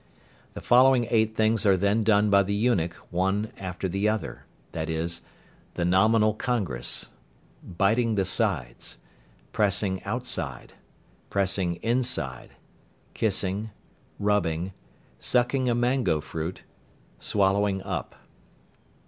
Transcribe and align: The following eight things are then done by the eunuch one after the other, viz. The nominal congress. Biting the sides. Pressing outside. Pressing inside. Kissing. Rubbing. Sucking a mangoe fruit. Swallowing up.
The 0.55 0.61
following 0.61 1.05
eight 1.11 1.35
things 1.35 1.63
are 1.63 1.77
then 1.77 2.03
done 2.03 2.31
by 2.31 2.41
the 2.41 2.55
eunuch 2.55 2.95
one 3.11 3.51
after 3.59 3.87
the 3.87 4.09
other, 4.09 4.45
viz. 4.73 5.21
The 5.75 5.85
nominal 5.85 6.33
congress. 6.33 7.11
Biting 7.61 8.15
the 8.15 8.25
sides. 8.25 8.97
Pressing 9.53 10.01
outside. 10.03 10.73
Pressing 11.29 11.75
inside. 11.83 12.55
Kissing. 13.13 13.69
Rubbing. 14.17 14.73
Sucking 15.19 15.69
a 15.69 15.75
mangoe 15.75 16.19
fruit. 16.21 16.63
Swallowing 17.19 17.83
up. 17.83 18.15